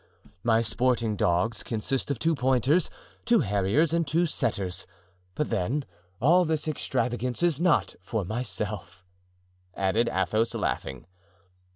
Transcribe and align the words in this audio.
My 0.41 0.61
sporting 0.63 1.15
dogs 1.15 1.61
consist 1.61 2.09
of 2.09 2.17
two 2.17 2.33
pointers, 2.33 2.89
two 3.23 3.41
harriers 3.41 3.93
and 3.93 4.07
two 4.07 4.25
setters. 4.25 4.87
But 5.35 5.51
then 5.51 5.85
all 6.19 6.43
this 6.43 6.67
extravagance 6.67 7.43
is 7.43 7.59
not 7.59 7.93
for 8.01 8.25
myself," 8.25 9.05
added 9.75 10.09
Athos, 10.11 10.55
laughing. 10.55 11.05